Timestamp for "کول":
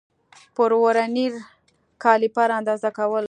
2.97-3.19